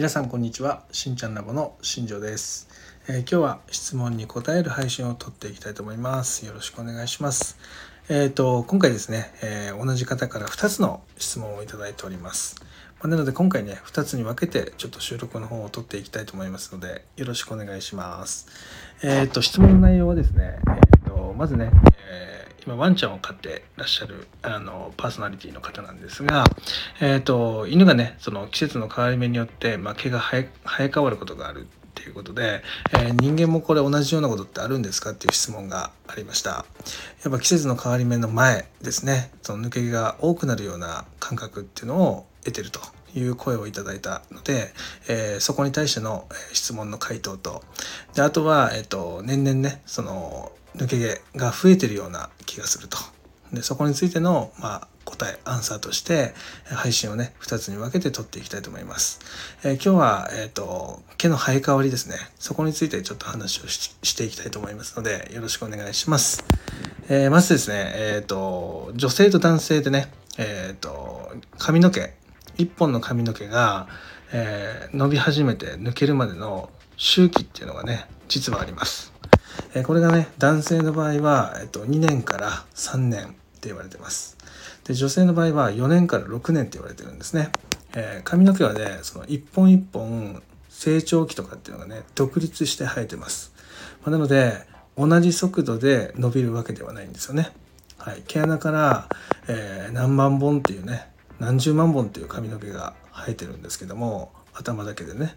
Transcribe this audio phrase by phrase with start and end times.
[0.00, 0.82] 皆さんこんにちは。
[0.92, 2.70] しんちゃんラボの新庄です、
[3.06, 6.46] えー、今日は質問に答える配信を撮っていきたいと思います。
[6.46, 7.58] よろしくお願いします。
[8.08, 12.56] えっ、ー、と今回ですね、えー、同じ方から2つの質問をいただいております。
[13.02, 18.46] まなので今回ね2つに分けてちょっと収録の方を撮っていきたいと思いますのでよろしくお願いします。
[19.02, 21.70] えっ、と質問の内容はですねえっ、とまずね、
[22.64, 26.44] 今ワンちゃんを飼ってらっしゃるあのパーソナリティの方なんですが、
[27.00, 36.64] えーと、犬がねその季節の変わり目によって、まあ、毛が生え生え変わることがあるっていうことで、えー、人間もこれ同じようなことってあるんですかっていう質問がありました。
[37.24, 42.80] やっぱ季節の変わり目の前ですねその抜け毛が多くなるような感覚っていうのを得てると
[43.14, 44.72] いう声をいただいたので、
[45.08, 47.62] えー、そこに対しての質問の回答と。
[48.14, 50.98] であとは、えーと年々ねその抜け
[51.32, 52.98] 毛が増えてるような気がすると。
[53.52, 56.34] でそこについての、まあ、答えアンサーとして
[56.66, 59.18] 配信をね2つに分けて撮っていきたいと思います。
[59.64, 66.44] えー、今日は、えーと、毛の生え変わりですねそこについてちょっと話をしていきたいと思いますのでよろしくお願いします。
[67.08, 72.14] えー、まずですね、えーと、女性と男性でね、えーと髪の毛
[72.56, 73.88] 1本の髪の毛が、
[74.32, 79.09] え、伸び始めて抜けるまでの周期っていうのがね実はあります。
[79.74, 83.28] えこれがね男性の場合は、えっと、2年から3年っ
[83.60, 84.36] て言われてます。
[84.84, 87.50] で女性の場合は4年から6年って言われてるんですね、
[87.94, 93.52] えー、髪の毛はねその一本一本成長期とかっていうのがね独立して生えてます、
[94.02, 97.50] まあ、なので同じ速度で伸びるわけではないんですよね。
[97.98, 99.08] はい、毛穴から、
[99.46, 101.06] えー、何万本っていうね
[101.38, 105.36] 何十万本っていう髪の毛が生えてるんですけども頭だけでね。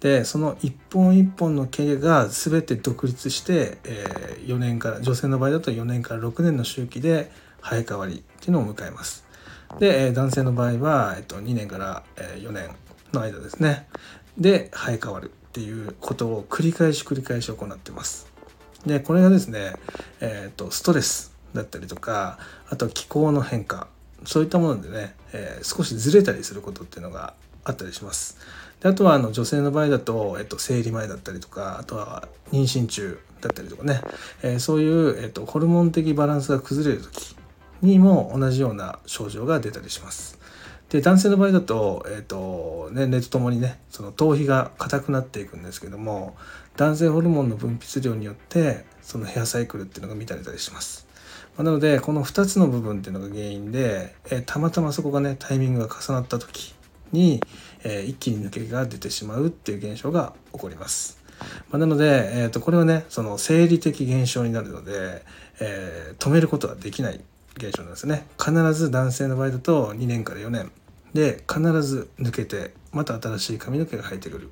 [0.00, 7.30] でその一本一本の毛が全て独立して、えー、4年から女性の場合だと4年から6年の周期で
[7.62, 9.24] 生え変わりっていうのを迎えます。
[9.78, 12.70] で、え男性の場合は、えっと、2年から4年
[13.12, 13.86] の間ですね。
[14.38, 18.26] で生え変わるっていうことを繰り返し繰り返し行ってます。
[18.86, 19.74] でこれがですね、
[20.20, 22.38] えーと、ストレスだったりとか
[22.68, 23.88] あと気候の変化
[24.24, 27.34] そういったものでね、えー、少しずれたりすることっていうのが
[27.64, 28.38] あったりします。
[28.80, 34.00] であとはあの女性の場合だと、えっと、生理前だったりとかあとは妊娠中だったりとかね、
[34.42, 37.36] えー、そういう、えっと、ホルモン的バランスが崩れる時
[37.82, 40.38] にも同じような症状が出たりします。
[40.90, 46.36] で男性の場合だと,、えーと、年齢とともにねその頭皮が硬くなっていくんですけども
[46.76, 51.06] 男性ホルモンの分泌量によってそのヘアサイクルっていうのが見たりたりします。
[51.56, 56.74] まあ、なのでこの2つの部分っていうのが原因で、えー、たまたまそこがねタイミングが重なった時
[57.12, 57.42] に、
[57.84, 61.18] えー、一気に抜けが出てしまうっていう現象が起こります。
[61.70, 65.22] まあ、なので、えー、とこれはねその生理的現象になるので、
[65.60, 67.20] えー、止めることはできない
[67.56, 68.26] 現象なんですね。
[68.38, 70.70] 必ず男性の場合だと2年から4年
[71.14, 74.50] で必ず抜けてまた新しい髪の毛が生えてくる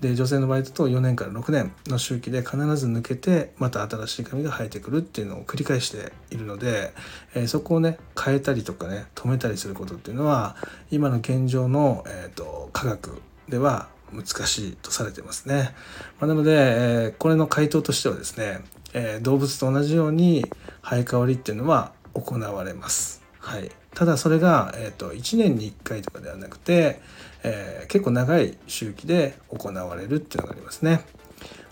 [0.00, 6.92] で女性の場合だと4年から6年の周期で必ず抜けてまた新しい髪が生えてくるっていうのを繰り返しているので、
[7.34, 10.56] えー、そこをね変えたりとかね止めたりすることっていうのは
[10.90, 15.74] 今の現状の、えーと、科学では難しいとされてますね。
[16.20, 18.60] まあ、なので、えー、これの回答としてはですね、
[18.92, 20.44] えー、動物と同じように
[20.82, 23.21] 生え変わりっていうのは行われます。
[23.42, 27.00] はい、ただそれが、えーと、1年に1回とかではなくて、
[27.42, 31.00] えー、結構長い周期で行われるっていうのがありますね。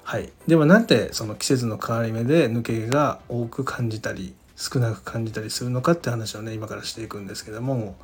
[0.02, 7.94] はい、ではなんでその季節の変わり目で抜け毛が多く感じたり少なく感じたりするのかって話をね今からしていくんですけども、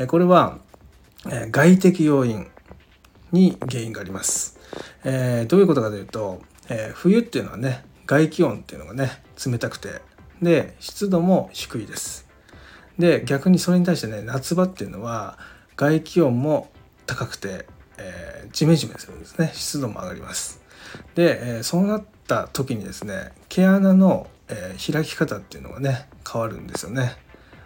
[0.00, 0.58] えこれは、
[1.30, 2.48] え外的要因
[3.30, 4.58] に原因があります。
[5.04, 10.00] え、どういうことかというと、え、冬っていうのはね外気温っていうのがね冷たくて
[10.42, 12.31] で湿度も低いです。
[12.98, 15.38] で逆にそれに対してね夏場っていうのは
[15.76, 16.70] 外気温も
[17.06, 17.66] 高くて、
[17.98, 19.50] えー、ジメジメするんですね。
[19.54, 20.60] 湿度も上がります。
[21.14, 27.16] で、えー、そうなった時にですね毛穴の、えー、開き方っていうのがね変わるんですよね。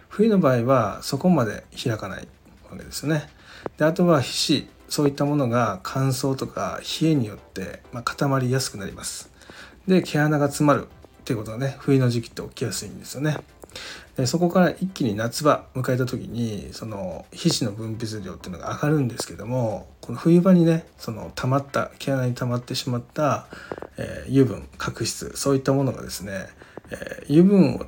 [0.09, 2.27] 冬の場合はそこまで開かない
[2.71, 3.29] わけですよね。
[3.77, 9.29] であとは皮脂そういったものが乾燥とか冷えによって、まあ、固まりやすくなります。
[9.87, 13.37] で毛穴が詰まるっていうことがね冬の時期って起きやすいんですよね。
[14.17, 23.47] でそこから一気に夏場迎えた時にその皮脂の分泌量っていうのが上がるんですけどもこの冬場にねその溜まった毛穴に溜まってしまった、
[23.97, 26.47] えー、油分角質そういったものがですね、
[26.89, 27.85] えー、油分を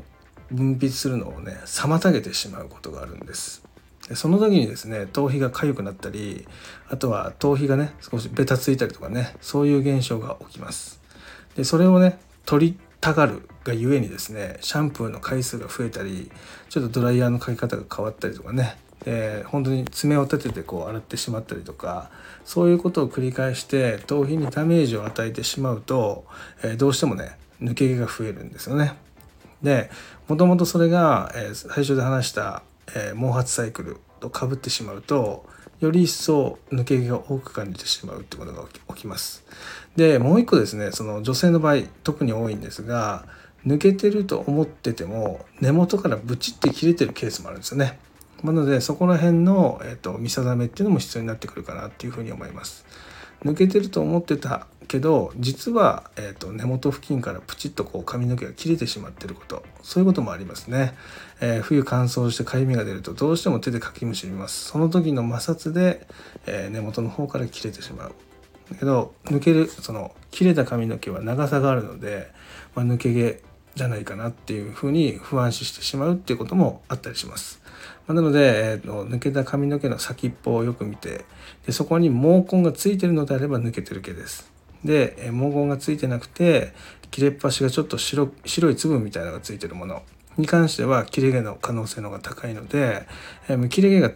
[0.52, 3.64] 分泌するのをね妨げてしまうことがあるんです。
[4.08, 6.48] でその時にですね頭皮が痒くなったり
[6.90, 11.00] あとは頭皮がね少しベタついたりとかねそういう現象が起きます。
[11.56, 16.32] でそれをね取りたがるがゆえにですねシャンプーの回数が増えたり
[16.70, 22.10] ちょっとドライヤーのかけ方が変わったりとかねで本当に爪を立ててこう洗ってしまったりとか
[22.44, 26.26] そういうことを繰り返して頭皮にダメージを与えてしまうと、
[26.64, 28.96] えー、どうしてもね抜け毛が増えるんですよね。
[29.62, 29.90] で
[30.28, 32.64] もともとそれが、えー、最初で話した、
[32.96, 35.46] え毛髪サイクルとかぶってしまうと
[35.80, 39.44] より一層抜け毛が多く感じてしまうってことが起きます。
[39.96, 43.26] でもう一個ですねその女性の場合特に多いんですが
[43.66, 48.00] 抜けてると思ってても根元からブチって切れてるケースもあるんですよね。
[48.44, 52.86] なのでそこら辺の、えーと、見定めっていうのも必要になってくるかなっていうふうに思います。
[53.44, 60.96] 抜けてると思ってたけど実は、えーと、根元付近からプチッとこう髪の毛が切れてしまってることそういうこともありますね、
[61.40, 66.08] えー、冬乾燥してかゆみが出るとどうしても手でかきむしりますその時の摩擦で、
[66.48, 68.14] えー、根元の方から切れてしまう
[68.72, 72.32] だけど抜けるその切れた髪の毛は長さがあるので、
[72.74, 73.42] まあ、抜け毛
[73.76, 77.62] じゃないかなっていうふうに不安視してしまうっていうこともあったりします。
[78.08, 81.26] まなので、えーと、抜けた髪の毛の先っぽをよく見て
[81.66, 84.59] でそこに毛根がついてるのであれば抜けてる毛です。
[84.84, 86.74] で毛根がついてなくて
[87.12, 90.04] 切れっ端がちょっと白白い粒みたいなのがついてるもの
[90.38, 93.06] に関しては切れ毛の可能性の方が高いので、
[93.50, 94.12] えー、切れ毛が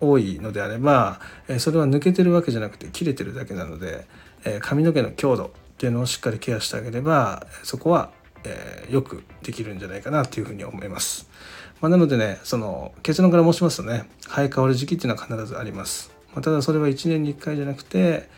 [0.00, 4.06] 多いのであれば、え、それは抜けてるわけじゃなくて切れてるだけなので、
[4.44, 8.10] え、髪の毛の強度っていうのをしっかりケアしてあげればそこは、
[8.44, 11.28] えよくできるんじゃないかなというふうに思います。
[11.80, 18.28] まあ、なのでねその結論から申しますとね生え変わる時期っていうのは必ずあります、まあ、ただそれは1年に1回じゃなくて、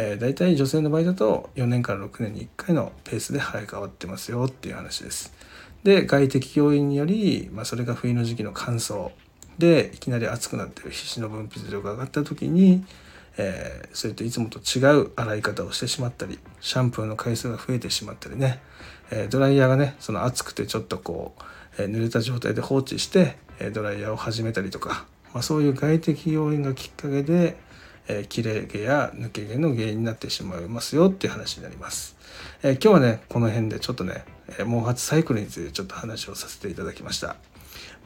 [0.00, 5.34] えー、大体女性の場合だと4年から6年に1回のペースで生え変わってますよっていう話です。
[5.82, 9.10] で外的要因により、まあ、それが冬の時期の乾燥。
[9.58, 12.84] でいきなり暑くなってる皮脂の分泌量が上がった時に
[13.40, 18.60] えー、それといつもと違う洗い方をしてしまったりシャンプーの回数が増えてしまったりね、
[19.12, 27.56] えー、ドライヤーがねその暑くてちょっとこうえ濡れた状態で放置してえドライヤーを始めたりとか、まあ、そういう外的要因がきっかけで、
[28.08, 32.16] え切れ毛や抜け毛の原因になってしまいますよっていう話になります。
[32.62, 34.24] えー、今日はねこの辺でちょっとね
[34.56, 37.36] 毛髪サイクルについてちょっと話をさせていただきました。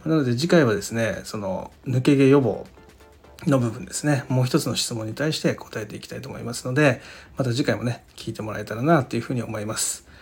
[0.04, 2.66] なので次回はですねその抜け毛予防
[3.46, 7.00] の部分ですねもう一つの質問に対して答えていきたいと思いますので
[7.36, 10.12] また次回もね聞いてもらえたらなというふうに思います。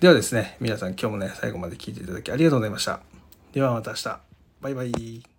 [0.00, 3.00] ではですね、皆さん今日もね、最後まで聞いていただきありがとうございました。
[3.52, 4.20] ではまた明日。
[4.60, 5.35] バイバイ。